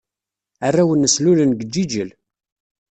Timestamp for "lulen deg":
1.23-1.67